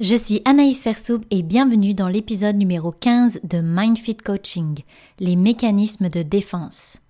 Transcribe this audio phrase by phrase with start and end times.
[0.00, 4.78] Je suis Anaïs Sersoub et bienvenue dans l'épisode numéro 15 de MindFit Coaching,
[5.18, 7.02] les mécanismes de défense.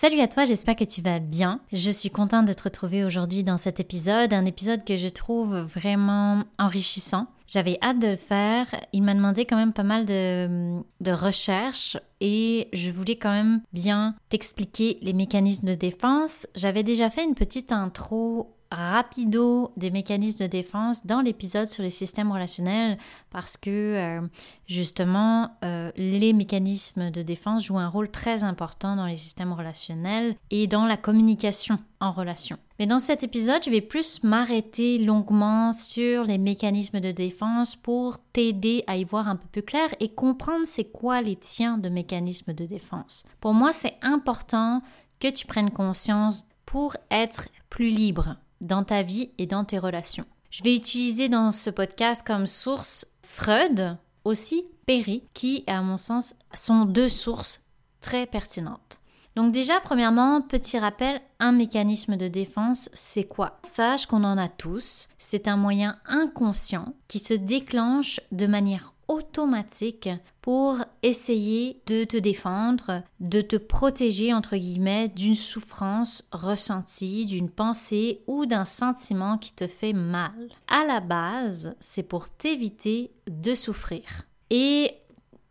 [0.00, 1.60] Salut à toi, j'espère que tu vas bien.
[1.74, 5.54] Je suis contente de te retrouver aujourd'hui dans cet épisode, un épisode que je trouve
[5.54, 7.26] vraiment enrichissant.
[7.46, 8.66] J'avais hâte de le faire.
[8.94, 13.60] Il m'a demandé quand même pas mal de, de recherches et je voulais quand même
[13.74, 16.46] bien t'expliquer les mécanismes de défense.
[16.54, 21.90] J'avais déjà fait une petite intro rapido des mécanismes de défense dans l'épisode sur les
[21.90, 22.98] systèmes relationnels
[23.30, 24.20] parce que euh,
[24.66, 30.36] justement euh, les mécanismes de défense jouent un rôle très important dans les systèmes relationnels
[30.50, 32.58] et dans la communication en relation.
[32.78, 38.18] Mais dans cet épisode, je vais plus m'arrêter longuement sur les mécanismes de défense pour
[38.32, 41.88] t'aider à y voir un peu plus clair et comprendre c'est quoi les tiens de
[41.88, 43.24] mécanismes de défense.
[43.40, 44.80] Pour moi, c'est important
[45.18, 50.26] que tu prennes conscience pour être plus libre dans ta vie et dans tes relations.
[50.50, 56.34] Je vais utiliser dans ce podcast comme source Freud, aussi Perry, qui, à mon sens,
[56.54, 57.62] sont deux sources
[58.00, 59.00] très pertinentes.
[59.36, 63.58] Donc déjà, premièrement, petit rappel, un mécanisme de défense, c'est quoi?
[63.62, 65.08] Sache qu'on en a tous.
[65.18, 70.08] C'est un moyen inconscient qui se déclenche de manière automatique
[70.40, 78.22] pour essayer de te défendre, de te protéger entre guillemets d'une souffrance ressentie, d'une pensée
[78.28, 80.48] ou d'un sentiment qui te fait mal.
[80.68, 84.02] À la base, c'est pour t'éviter de souffrir
[84.48, 84.94] et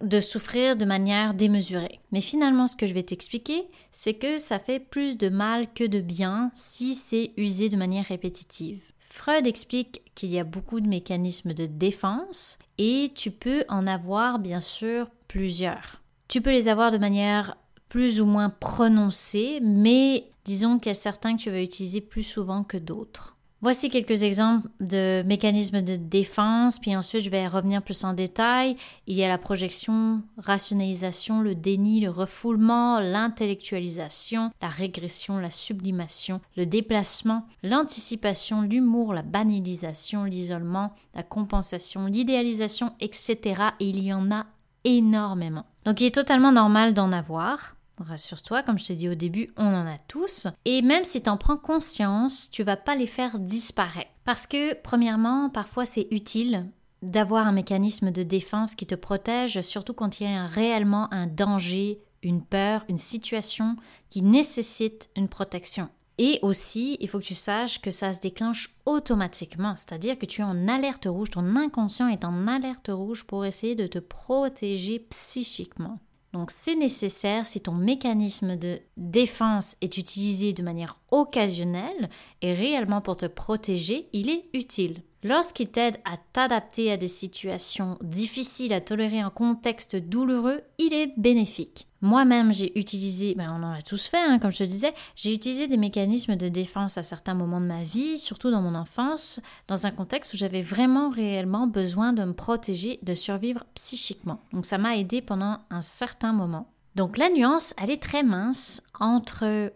[0.02, 2.00] de souffrir de manière démesurée.
[2.14, 5.84] Mais finalement, ce que je vais t'expliquer, c'est que ça fait plus de mal que
[5.84, 8.94] de bien si c'est usé de manière répétitive.
[9.09, 14.40] Freud explique qu'il y a beaucoup de mécanismes de défense et tu peux en avoir
[14.40, 16.02] bien sûr plusieurs.
[16.28, 17.58] Tu peux les avoir de manière
[17.90, 22.24] plus ou moins prononcée, mais disons qu'il y a certains que tu vas utiliser plus
[22.24, 23.36] souvent que d'autres.
[23.62, 28.78] Voici quelques exemples de mécanismes de défense, puis ensuite je vais revenir plus en détail.
[29.06, 36.40] Il y a la projection, rationalisation, le déni, le refoulement, l'intellectualisation, la régression, la sublimation,
[36.56, 43.62] le déplacement, l'anticipation, l'humour, la banalisation, l'isolement, la compensation, l'idéalisation, etc.
[43.81, 44.46] Et il y en a
[44.86, 45.66] énormément.
[45.84, 47.75] Donc il est totalement normal d'en avoir.
[48.00, 50.48] Rassure-toi, comme je te dis au début, on en a tous.
[50.66, 54.12] Et même si tu en prends conscience, tu vas pas les faire disparaître.
[54.24, 56.70] Parce que, premièrement, parfois c'est utile
[57.02, 61.28] d'avoir un mécanisme de défense qui te protège, surtout quand il y a réellement un
[61.28, 63.76] danger, une peur, une situation
[64.10, 65.90] qui nécessite une protection.
[66.18, 70.42] Et aussi, il faut que tu saches que ça se déclenche automatiquement, c'est-à-dire que tu
[70.42, 75.00] es en alerte rouge, ton inconscient est en alerte rouge pour essayer de te protéger
[75.00, 76.00] psychiquement.
[76.34, 82.10] Donc c'est nécessaire si ton mécanisme de défense est utilisé de manière occasionnelle
[82.42, 85.02] et réellement pour te protéger, il est utile.
[85.24, 91.12] Lorsqu'il t'aide à t'adapter à des situations difficiles à tolérer un contexte douloureux, il est
[91.18, 91.88] bénéfique.
[92.02, 95.34] Moi-même, j'ai utilisé, ben on en a tous fait, hein, comme je te disais, j'ai
[95.34, 99.41] utilisé des mécanismes de défense à certains moments de ma vie, surtout dans mon enfance,
[99.68, 104.40] dans un contexte où j'avais vraiment réellement besoin de me protéger, de survivre psychiquement.
[104.53, 106.72] Donc ça m'a aidé pendant un certain moment.
[106.96, 109.74] Donc la nuance, elle est très mince entre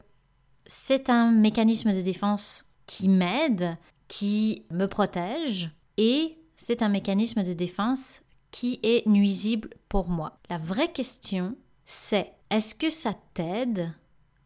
[0.65, 3.77] c'est un mécanisme de défense qui m'aide,
[4.13, 8.21] qui me protège, et c'est un mécanisme de défense
[8.51, 10.37] qui est nuisible pour moi.
[10.51, 13.91] La vraie question, c'est est-ce que ça t'aide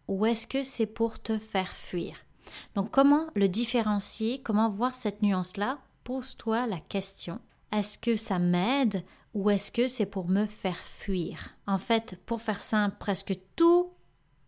[0.07, 2.15] ou est-ce que c'est pour te faire fuir?
[2.75, 4.41] Donc comment le différencier?
[4.41, 5.80] Comment voir cette nuance-là?
[6.06, 7.41] Pose-toi la question.
[7.74, 9.03] Est-ce que ça m'aide
[9.33, 11.57] ou est-ce que c'est pour me faire fuir?
[11.68, 13.66] En fait, pour faire simple, presque tout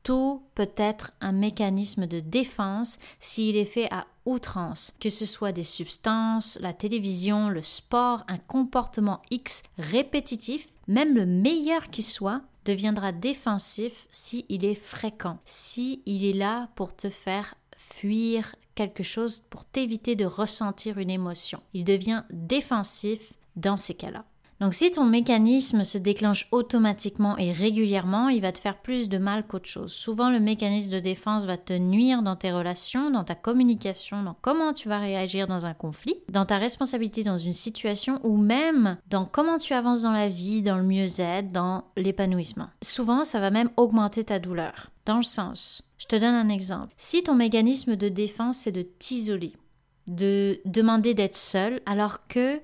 [0.09, 5.51] tout peut être un mécanisme de défense s'il est fait à outrance, que ce soit
[5.51, 12.41] des substances, la télévision, le sport, un comportement X répétitif, même le meilleur qui soit,
[12.65, 19.03] deviendra défensif si il est fréquent, si il est là pour te faire fuir quelque
[19.03, 21.61] chose pour t'éviter de ressentir une émotion.
[21.75, 24.25] Il devient défensif dans ces cas-là.
[24.59, 29.17] Donc si ton mécanisme se déclenche automatiquement et régulièrement, il va te faire plus de
[29.17, 29.93] mal qu'autre chose.
[29.93, 34.35] Souvent le mécanisme de défense va te nuire dans tes relations, dans ta communication, dans
[34.41, 38.97] comment tu vas réagir dans un conflit, dans ta responsabilité dans une situation ou même
[39.09, 42.67] dans comment tu avances dans la vie, dans le mieux-être, dans l'épanouissement.
[42.83, 44.91] Souvent ça va même augmenter ta douleur.
[45.05, 46.93] Dans le sens, je te donne un exemple.
[46.97, 49.53] Si ton mécanisme de défense c'est de t'isoler,
[50.07, 52.59] de demander d'être seul alors que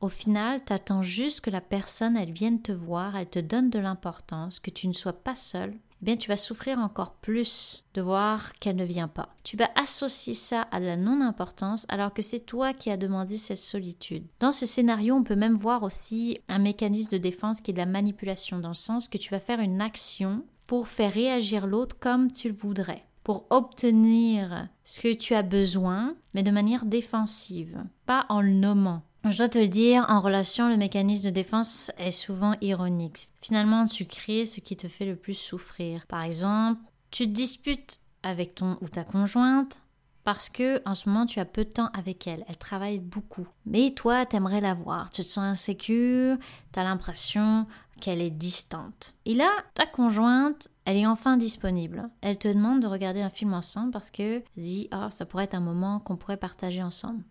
[0.00, 3.70] au final, tu attends juste que la personne, elle vienne te voir, elle te donne
[3.70, 5.74] de l'importance, que tu ne sois pas seul.
[6.00, 9.34] Eh bien, tu vas souffrir encore plus de voir qu'elle ne vient pas.
[9.42, 13.58] Tu vas associer ça à la non-importance alors que c'est toi qui as demandé cette
[13.58, 14.24] solitude.
[14.38, 17.86] Dans ce scénario, on peut même voir aussi un mécanisme de défense qui est la
[17.86, 22.30] manipulation, dans le sens que tu vas faire une action pour faire réagir l'autre comme
[22.30, 28.24] tu le voudrais pour obtenir ce que tu as besoin, mais de manière défensive, pas
[28.30, 29.02] en le nommant.
[29.24, 33.28] Je dois te le dire, en relation, le mécanisme de défense est souvent ironique.
[33.42, 36.06] Finalement, tu crées ce qui te fait le plus souffrir.
[36.06, 36.80] Par exemple,
[37.10, 39.82] tu te disputes avec ton ou ta conjointe
[40.24, 43.48] parce que en ce moment tu as peu de temps avec elle, elle travaille beaucoup.
[43.64, 46.36] Mais toi, t'aimerais la voir, tu te sens insécure,
[46.70, 47.66] tu as l'impression
[48.02, 49.14] qu'elle est distante.
[49.24, 52.10] Et là, ta conjointe, elle est enfin disponible.
[52.20, 55.54] Elle te demande de regarder un film ensemble parce que dit ah ça pourrait être
[55.54, 57.24] un moment qu'on pourrait partager ensemble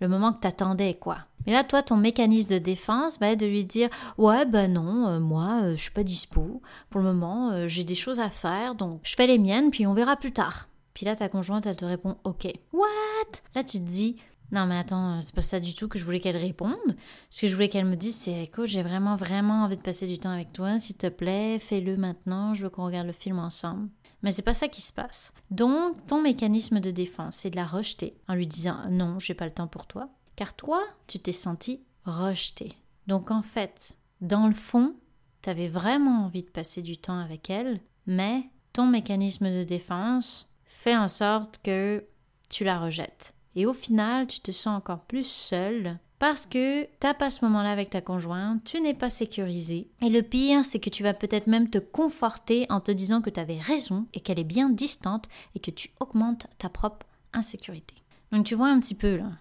[0.00, 1.18] le moment que t'attendais, quoi.
[1.46, 3.88] Mais là, toi, ton mécanisme de défense être de lui dire
[4.18, 6.60] Ouais, ben non, euh, moi, euh, je suis pas dispo.
[6.90, 9.86] Pour le moment, euh, j'ai des choses à faire, donc je fais les miennes, puis
[9.86, 10.68] on verra plus tard.
[10.92, 12.46] Puis là, ta conjointe, elle te répond Ok.
[12.72, 13.40] What?
[13.54, 14.16] Là, tu te dis
[14.52, 16.96] Non, mais attends, c'est pas ça du tout que je voulais qu'elle réponde.
[17.30, 20.06] Ce que je voulais qu'elle me dise, c'est Écoute, j'ai vraiment, vraiment envie de passer
[20.06, 20.78] du temps avec toi.
[20.78, 22.54] S'il te plaît, fais-le maintenant.
[22.54, 23.88] Je veux qu'on regarde le film ensemble.
[24.22, 25.32] Mais c'est pas ça qui se passe.
[25.50, 29.46] Donc, ton mécanisme de défense, c'est de la rejeter en lui disant non, j'ai pas
[29.46, 30.08] le temps pour toi.
[30.36, 32.72] Car toi, tu t'es senti rejeté.
[33.06, 34.94] Donc, en fait, dans le fond,
[35.42, 40.48] tu avais vraiment envie de passer du temps avec elle, mais ton mécanisme de défense
[40.64, 42.04] fait en sorte que
[42.50, 43.35] tu la rejettes.
[43.56, 47.72] Et au final, tu te sens encore plus seul parce que t'as pas ce moment-là
[47.72, 49.90] avec ta conjointe, tu n'es pas sécurisé.
[50.02, 53.30] Et le pire, c'est que tu vas peut-être même te conforter en te disant que
[53.30, 57.94] tu avais raison et qu'elle est bien distante et que tu augmentes ta propre insécurité.
[58.32, 59.32] Donc tu vois un petit peu là.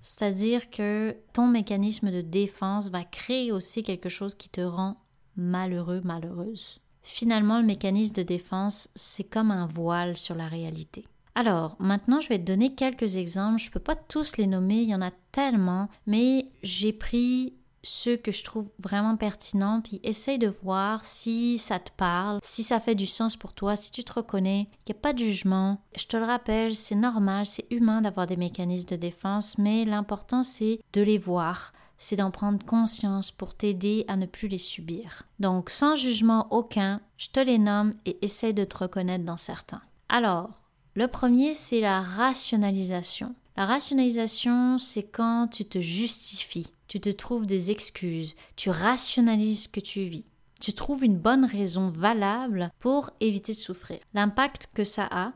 [0.00, 4.96] C'est-à-dire que ton mécanisme de défense va créer aussi quelque chose qui te rend
[5.36, 6.80] malheureux, malheureuse.
[7.02, 11.04] Finalement, le mécanisme de défense, c'est comme un voile sur la réalité.
[11.36, 13.60] Alors, maintenant, je vais te donner quelques exemples.
[13.60, 17.52] Je ne peux pas tous les nommer, il y en a tellement, mais j'ai pris
[17.82, 22.64] ceux que je trouve vraiment pertinents, puis essaye de voir si ça te parle, si
[22.64, 24.70] ça fait du sens pour toi, si tu te reconnais.
[24.86, 25.82] Il n'y a pas de jugement.
[25.94, 30.42] Je te le rappelle, c'est normal, c'est humain d'avoir des mécanismes de défense, mais l'important
[30.42, 35.24] c'est de les voir, c'est d'en prendre conscience pour t'aider à ne plus les subir.
[35.38, 39.82] Donc, sans jugement aucun, je te les nomme et essaye de te reconnaître dans certains.
[40.08, 40.50] Alors,
[40.96, 43.34] le premier, c'est la rationalisation.
[43.56, 49.68] La rationalisation, c'est quand tu te justifies, tu te trouves des excuses, tu rationalises ce
[49.68, 50.24] que tu vis.
[50.58, 53.98] Tu trouves une bonne raison valable pour éviter de souffrir.
[54.14, 55.32] L'impact que ça a,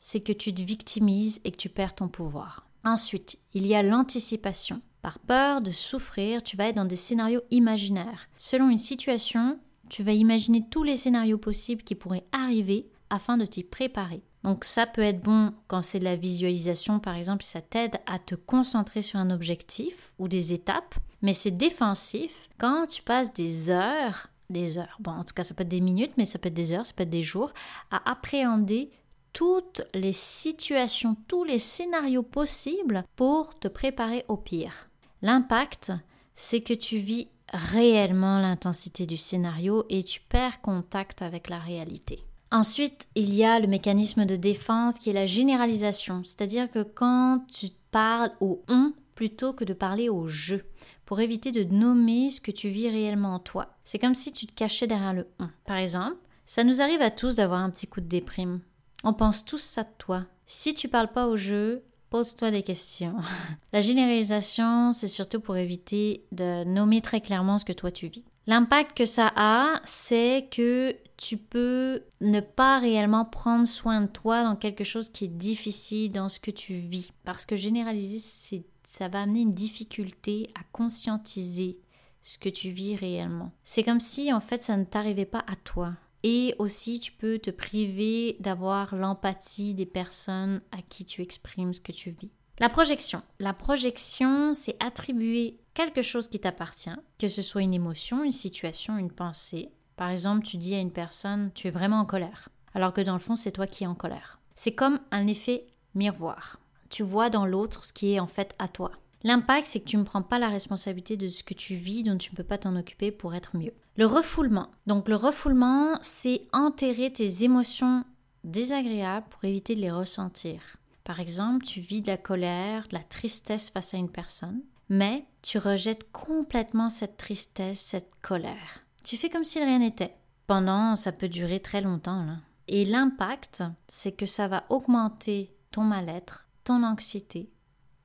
[0.00, 2.66] c'est que tu te victimises et que tu perds ton pouvoir.
[2.84, 4.82] Ensuite, il y a l'anticipation.
[5.00, 8.28] Par peur de souffrir, tu vas être dans des scénarios imaginaires.
[8.36, 13.46] Selon une situation, tu vas imaginer tous les scénarios possibles qui pourraient arriver afin de
[13.46, 14.22] t'y préparer.
[14.44, 18.18] Donc ça peut être bon quand c'est de la visualisation, par exemple, ça t'aide à
[18.18, 23.70] te concentrer sur un objectif ou des étapes, mais c'est défensif quand tu passes des
[23.70, 26.48] heures, des heures, bon en tout cas ça peut être des minutes, mais ça peut
[26.48, 27.52] être des heures, ça peut être des jours,
[27.90, 28.90] à appréhender
[29.32, 34.90] toutes les situations, tous les scénarios possibles pour te préparer au pire.
[35.22, 35.90] L'impact,
[36.34, 42.22] c'est que tu vis réellement l'intensité du scénario et tu perds contact avec la réalité.
[42.54, 47.44] Ensuite, il y a le mécanisme de défense qui est la généralisation, c'est-à-dire que quand
[47.52, 50.58] tu parles au on plutôt que de parler au je,
[51.04, 53.74] pour éviter de nommer ce que tu vis réellement en toi.
[53.82, 55.48] C'est comme si tu te cachais derrière le on.
[55.66, 58.60] Par exemple, ça nous arrive à tous d'avoir un petit coup de déprime.
[59.02, 60.24] On pense tous ça de toi.
[60.46, 63.16] Si tu parles pas au jeu, pose-toi des questions.
[63.72, 68.22] La généralisation, c'est surtout pour éviter de nommer très clairement ce que toi tu vis.
[68.46, 74.42] L'impact que ça a, c'est que tu peux ne pas réellement prendre soin de toi
[74.42, 77.12] dans quelque chose qui est difficile dans ce que tu vis.
[77.24, 81.78] Parce que généraliser, ça va amener une difficulté à conscientiser
[82.22, 83.52] ce que tu vis réellement.
[83.62, 85.94] C'est comme si en fait ça ne t'arrivait pas à toi.
[86.26, 91.82] Et aussi, tu peux te priver d'avoir l'empathie des personnes à qui tu exprimes ce
[91.82, 92.30] que tu vis.
[92.60, 93.20] La projection.
[93.40, 98.96] La projection, c'est attribuer quelque chose qui t'appartient, que ce soit une émotion, une situation,
[98.96, 99.70] une pensée.
[99.96, 103.14] Par exemple, tu dis à une personne, tu es vraiment en colère, alors que dans
[103.14, 104.38] le fond, c'est toi qui es en colère.
[104.54, 106.58] C'est comme un effet miroir.
[106.90, 108.92] Tu vois dans l'autre ce qui est en fait à toi.
[109.24, 112.18] L'impact, c'est que tu ne prends pas la responsabilité de ce que tu vis, dont
[112.18, 113.72] tu ne peux pas t'en occuper pour être mieux.
[113.96, 114.70] Le refoulement.
[114.86, 118.04] Donc le refoulement, c'est enterrer tes émotions
[118.44, 120.60] désagréables pour éviter de les ressentir.
[121.04, 125.24] Par exemple, tu vis de la colère, de la tristesse face à une personne, mais
[125.42, 128.83] tu rejettes complètement cette tristesse, cette colère.
[129.04, 130.16] Tu fais comme si rien n'était.
[130.46, 132.26] Pendant, ça peut durer très longtemps.
[132.68, 137.50] Et l'impact, c'est que ça va augmenter ton mal-être, ton anxiété,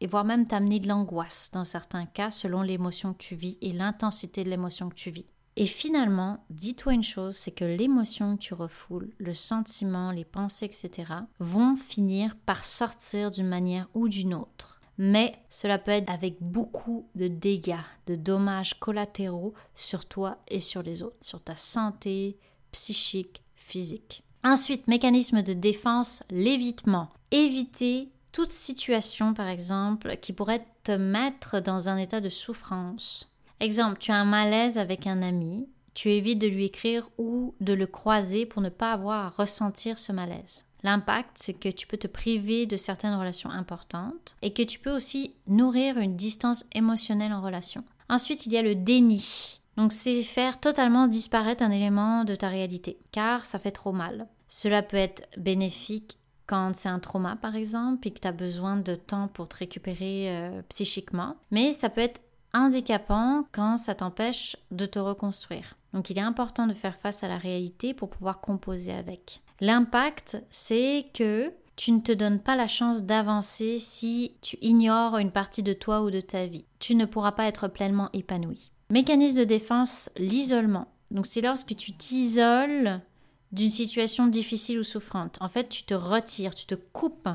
[0.01, 3.71] et voire même t'amener de l'angoisse dans certains cas selon l'émotion que tu vis et
[3.71, 5.25] l'intensité de l'émotion que tu vis.
[5.55, 10.65] Et finalement, dis-toi une chose, c'est que l'émotion que tu refoules, le sentiment, les pensées,
[10.65, 14.78] etc., vont finir par sortir d'une manière ou d'une autre.
[14.99, 20.83] Mais cela peut être avec beaucoup de dégâts, de dommages collatéraux sur toi et sur
[20.83, 22.37] les autres, sur ta santé
[22.73, 24.23] psychique, physique.
[24.43, 27.07] Ensuite, mécanisme de défense, l'évitement.
[27.31, 33.33] Éviter toute situation, par exemple, qui pourrait te mettre dans un état de souffrance.
[33.61, 37.73] Exemple, tu as un malaise avec un ami, tu évites de lui écrire ou de
[37.73, 40.68] le croiser pour ne pas avoir à ressentir ce malaise.
[40.83, 44.95] L'impact, c'est que tu peux te priver de certaines relations importantes et que tu peux
[44.95, 47.83] aussi nourrir une distance émotionnelle en relation.
[48.09, 49.59] Ensuite, il y a le déni.
[49.77, 54.27] Donc, c'est faire totalement disparaître un élément de ta réalité, car ça fait trop mal.
[54.47, 56.17] Cela peut être bénéfique
[56.49, 59.57] quand c'est un trauma par exemple et que tu as besoin de temps pour te
[59.57, 62.21] récupérer euh, psychiquement, mais ça peut être
[62.55, 65.75] handicapant quand ça t'empêche de te reconstruire.
[65.93, 69.41] Donc il est important de faire face à la réalité pour pouvoir composer avec.
[69.61, 75.31] L'impact, c'est que tu ne te donnes pas la chance d'avancer si tu ignores une
[75.31, 76.65] partie de toi ou de ta vie.
[76.79, 78.71] Tu ne pourras pas être pleinement épanoui.
[78.89, 80.87] Mécanisme de défense, l'isolement.
[81.11, 83.01] Donc c'est lorsque tu t'isoles
[83.51, 85.37] d'une situation difficile ou souffrante.
[85.41, 87.29] En fait, tu te retires, tu te coupes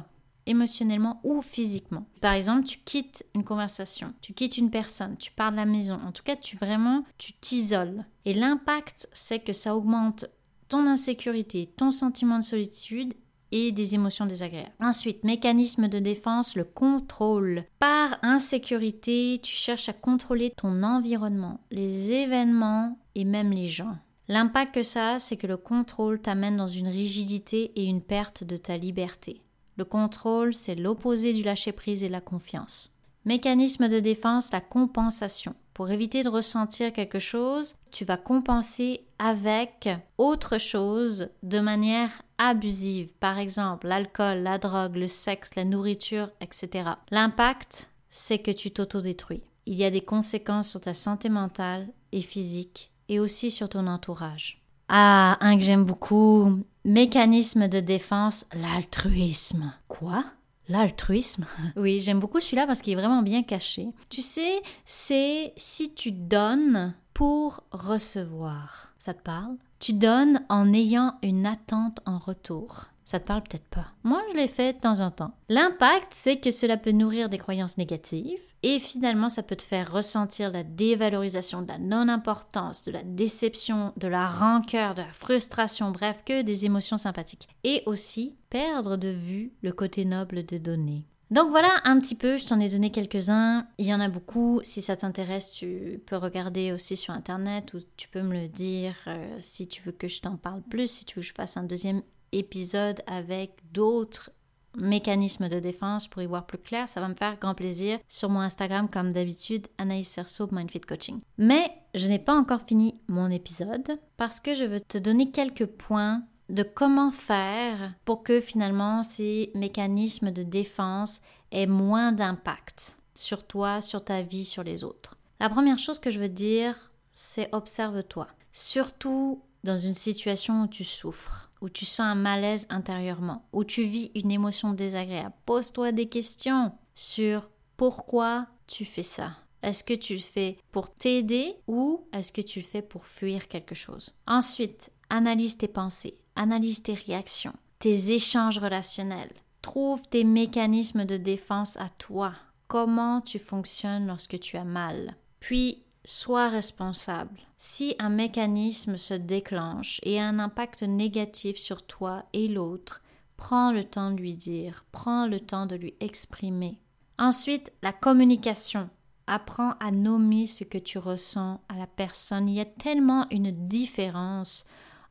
[0.46, 2.06] émotionnellement ou physiquement.
[2.20, 5.98] Par exemple, tu quittes une conversation, tu quittes une personne, tu pars de la maison.
[6.06, 8.04] En tout cas, tu vraiment, tu t'isoles.
[8.24, 10.26] Et l'impact, c'est que ça augmente
[10.68, 13.14] ton insécurité, ton sentiment de solitude
[13.52, 14.72] et des émotions désagréables.
[14.80, 17.64] Ensuite, mécanisme de défense, le contrôle.
[17.78, 23.96] Par insécurité, tu cherches à contrôler ton environnement, les événements et même les gens.
[24.26, 28.42] L'impact que ça a, c'est que le contrôle t'amène dans une rigidité et une perte
[28.42, 29.42] de ta liberté.
[29.76, 32.92] Le contrôle, c'est l'opposé du lâcher-prise et la confiance.
[33.24, 35.54] Mécanisme de défense, la compensation.
[35.74, 39.88] Pour éviter de ressentir quelque chose, tu vas compenser avec
[40.18, 43.12] autre chose de manière abusive.
[43.18, 46.90] Par exemple, l'alcool, la drogue, le sexe, la nourriture, etc.
[47.10, 49.42] L'impact, c'est que tu t'autodétruis.
[49.66, 53.88] Il y a des conséquences sur ta santé mentale et physique et aussi sur ton
[53.88, 54.62] entourage.
[54.88, 59.72] Ah, un que j'aime beaucoup, mécanisme de défense, l'altruisme.
[59.88, 60.24] Quoi?
[60.68, 63.88] L'altruisme Oui, j'aime beaucoup celui-là parce qu'il est vraiment bien caché.
[64.08, 68.92] Tu sais, c'est si tu donnes pour recevoir.
[68.98, 69.56] Ça te parle?
[69.78, 72.86] Tu donnes en ayant une attente en retour.
[73.04, 73.88] Ça te parle peut-être pas.
[74.02, 75.34] Moi, je l'ai fait de temps en temps.
[75.50, 79.92] L'impact, c'est que cela peut nourrir des croyances négatives et finalement, ça peut te faire
[79.92, 85.90] ressentir la dévalorisation, de la non-importance, de la déception, de la rancœur, de la frustration,
[85.90, 87.46] bref, que des émotions sympathiques.
[87.62, 91.04] Et aussi perdre de vue le côté noble de donner.
[91.30, 93.66] Donc voilà un petit peu, je t'en ai donné quelques-uns.
[93.76, 94.60] Il y en a beaucoup.
[94.62, 98.96] Si ça t'intéresse, tu peux regarder aussi sur internet ou tu peux me le dire
[99.08, 101.58] euh, si tu veux que je t'en parle plus, si tu veux que je fasse
[101.58, 102.00] un deuxième
[102.32, 104.30] épisode avec d'autres
[104.76, 108.28] mécanismes de défense pour y voir plus clair, ça va me faire grand plaisir sur
[108.28, 111.20] mon Instagram comme d'habitude, Anaïs Cerceau, Mindfit Coaching.
[111.38, 115.66] Mais je n'ai pas encore fini mon épisode parce que je veux te donner quelques
[115.66, 121.20] points de comment faire pour que finalement ces mécanismes de défense
[121.52, 125.16] aient moins d'impact sur toi, sur ta vie, sur les autres.
[125.40, 128.28] La première chose que je veux dire, c'est observe-toi.
[128.52, 133.84] Surtout dans une situation où tu souffres où tu sens un malaise intérieurement, où tu
[133.84, 139.38] vis une émotion désagréable, pose-toi des questions sur pourquoi tu fais ça.
[139.62, 143.48] Est-ce que tu le fais pour t'aider ou est-ce que tu le fais pour fuir
[143.48, 144.14] quelque chose?
[144.26, 149.32] Ensuite, analyse tes pensées, analyse tes réactions, tes échanges relationnels.
[149.62, 152.34] Trouve tes mécanismes de défense à toi.
[152.68, 155.16] Comment tu fonctionnes lorsque tu as mal?
[155.40, 157.40] Puis, sois responsable.
[157.56, 163.02] Si un mécanisme se déclenche et a un impact négatif sur toi et l'autre,
[163.36, 166.78] prends le temps de lui dire, prends le temps de lui exprimer.
[167.18, 168.90] Ensuite, la communication.
[169.26, 172.48] Apprends à nommer ce que tu ressens à la personne.
[172.48, 174.66] Il y a tellement une différence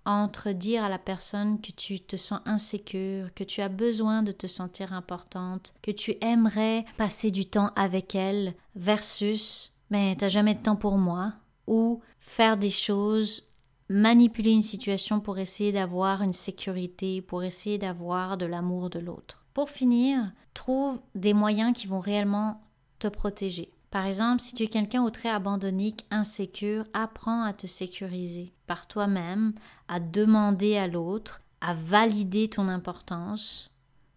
[0.06, 4.32] entre dire à la personne que tu te sens insécure, que tu as besoin de
[4.32, 10.56] te sentir importante, que tu aimerais passer du temps avec elle, versus mais t'as jamais
[10.56, 11.34] de temps pour moi,
[11.68, 13.44] ou faire des choses,
[13.90, 19.46] manipuler une situation pour essayer d'avoir une sécurité, pour essayer d'avoir de l'amour de l'autre.
[19.54, 22.62] Pour finir, trouve des moyens qui vont réellement
[23.00, 23.72] te protéger.
[23.92, 28.88] Par exemple, si tu es quelqu'un au trait abandonnique, insécure, apprends à te sécuriser par
[28.88, 29.54] toi-même,
[29.88, 33.76] à demander à l'autre, à valider ton importance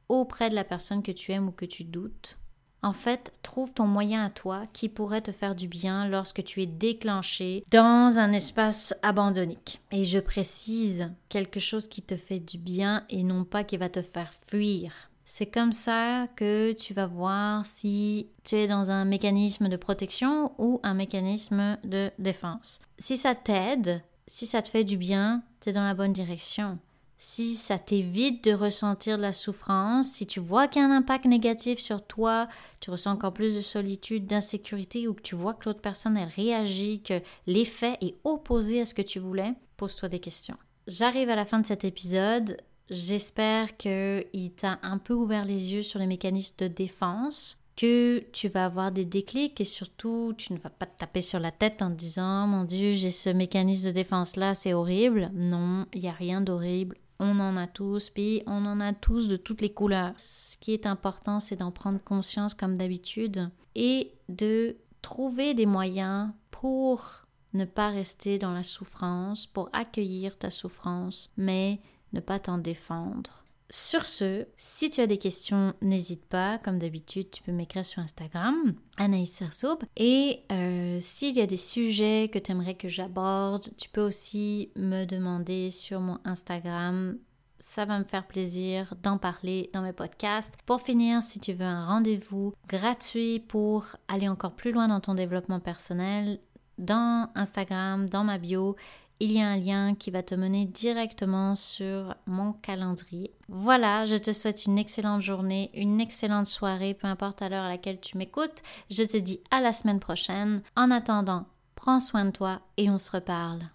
[0.08, 2.38] auprès de la personne que tu aimes ou que tu doutes.
[2.86, 6.62] En fait, trouve ton moyen à toi qui pourrait te faire du bien lorsque tu
[6.62, 9.80] es déclenché dans un espace abandonnique.
[9.90, 13.88] Et je précise quelque chose qui te fait du bien et non pas qui va
[13.88, 14.92] te faire fuir.
[15.24, 20.52] C'est comme ça que tu vas voir si tu es dans un mécanisme de protection
[20.58, 22.78] ou un mécanisme de défense.
[22.98, 26.78] Si ça t'aide, si ça te fait du bien, tu es dans la bonne direction.
[27.18, 30.96] Si ça t'évite de ressentir de la souffrance, si tu vois qu'il y a un
[30.96, 32.46] impact négatif sur toi,
[32.80, 36.28] tu ressens encore plus de solitude, d'insécurité ou que tu vois que l'autre personne elle
[36.28, 40.58] réagit, que l'effet est opposé à ce que tu voulais, pose-toi des questions.
[40.86, 42.58] J'arrive à la fin de cet épisode.
[42.90, 48.48] J'espère qu'il t'a un peu ouvert les yeux sur les mécanismes de défense, que tu
[48.48, 51.82] vas avoir des déclics et surtout tu ne vas pas te taper sur la tête
[51.82, 55.30] en disant mon Dieu j'ai ce mécanisme de défense là c'est horrible.
[55.34, 56.96] Non, il n'y a rien d'horrible.
[57.18, 60.12] On en a tous, puis on en a tous de toutes les couleurs.
[60.16, 66.30] Ce qui est important, c'est d'en prendre conscience comme d'habitude et de trouver des moyens
[66.50, 71.80] pour ne pas rester dans la souffrance, pour accueillir ta souffrance, mais
[72.12, 73.45] ne pas t'en défendre.
[73.68, 76.58] Sur ce, si tu as des questions, n'hésite pas.
[76.58, 79.78] Comme d'habitude, tu peux m'écrire sur Instagram, Anaïs Sersoub.
[79.96, 84.70] Et euh, s'il y a des sujets que tu aimerais que j'aborde, tu peux aussi
[84.76, 87.18] me demander sur mon Instagram.
[87.58, 90.54] Ça va me faire plaisir d'en parler dans mes podcasts.
[90.64, 95.14] Pour finir, si tu veux un rendez-vous gratuit pour aller encore plus loin dans ton
[95.14, 96.38] développement personnel,
[96.78, 98.76] dans Instagram, dans ma bio,
[99.20, 103.32] il y a un lien qui va te mener directement sur mon calendrier.
[103.48, 107.68] Voilà, je te souhaite une excellente journée, une excellente soirée, peu importe à l'heure à
[107.68, 108.62] laquelle tu m'écoutes.
[108.90, 110.60] Je te dis à la semaine prochaine.
[110.76, 113.70] En attendant, prends soin de toi et on se reparle.